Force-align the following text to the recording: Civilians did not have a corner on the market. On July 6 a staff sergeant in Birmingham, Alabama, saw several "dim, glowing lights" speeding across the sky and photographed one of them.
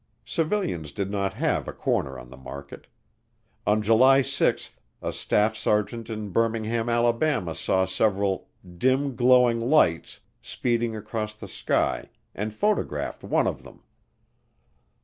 Civilians 0.25 0.91
did 0.91 1.11
not 1.11 1.33
have 1.33 1.67
a 1.67 1.71
corner 1.73 2.17
on 2.17 2.31
the 2.31 2.35
market. 2.35 2.87
On 3.67 3.83
July 3.83 4.23
6 4.23 4.75
a 4.99 5.13
staff 5.13 5.55
sergeant 5.55 6.09
in 6.09 6.29
Birmingham, 6.31 6.89
Alabama, 6.89 7.53
saw 7.53 7.85
several 7.85 8.49
"dim, 8.79 9.15
glowing 9.15 9.59
lights" 9.59 10.19
speeding 10.41 10.95
across 10.95 11.35
the 11.35 11.47
sky 11.47 12.09
and 12.33 12.51
photographed 12.51 13.23
one 13.23 13.45
of 13.45 13.61
them. 13.61 13.83